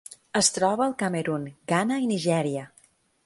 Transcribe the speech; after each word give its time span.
Es 0.39 0.47
troba 0.55 0.83
al 0.85 0.95
Camerun, 1.01 1.45
Ghana 1.73 2.01
i 2.05 2.09
Nigèria. 2.13 2.67